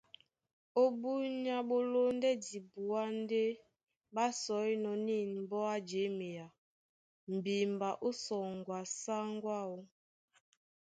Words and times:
Ó 0.81 0.83
búnyá 0.99 1.55
ɓó 1.69 1.77
lóndɛ́ 1.93 2.33
dibuá 2.43 3.03
ndé 3.21 3.41
ɓá 4.13 4.25
sɔínɔ̄ 4.41 4.95
nîn 5.05 5.27
mbɔ́ 5.43 5.61
á 5.73 5.75
jěmea 5.89 6.45
mbimba 7.35 7.89
ó 8.07 8.09
sɔŋgɔ 8.23 8.73
a 8.81 8.83
sáŋgó 9.01 9.49
áō. 9.63 9.77